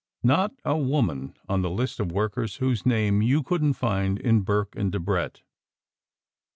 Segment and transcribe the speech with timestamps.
[0.23, 4.41] Not a woman on the list of workers whose name you couldn t find in
[4.41, 5.41] Burke and Debrett